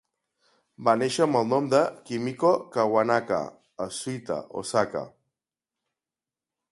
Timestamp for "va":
0.87-0.93